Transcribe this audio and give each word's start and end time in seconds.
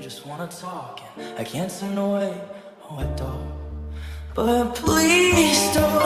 Just 0.00 0.26
wanna 0.26 0.48
talk, 0.48 1.02
and 1.18 1.38
I 1.38 1.44
can't 1.44 1.70
to 1.94 2.02
wait. 2.02 2.40
Oh, 2.84 2.96
I 2.98 3.04
don't. 3.16 3.52
But 4.34 4.74
please 4.74 5.74
don't 5.74 6.02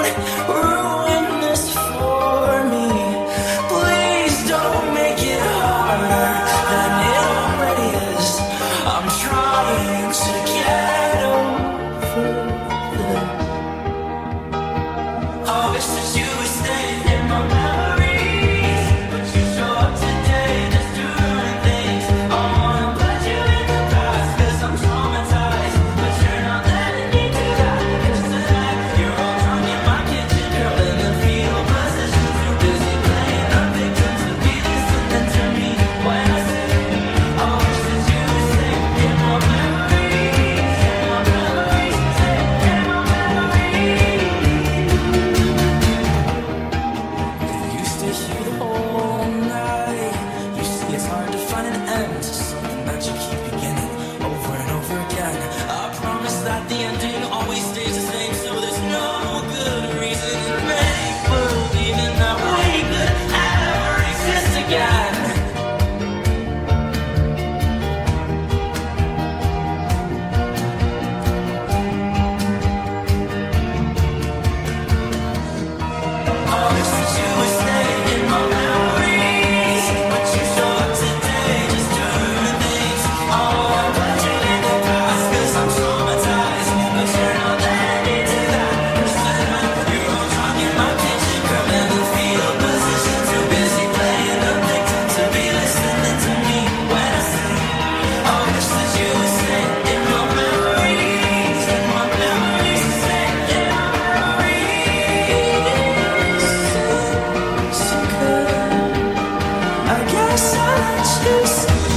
Too 110.85 111.47
soon. 111.47 111.94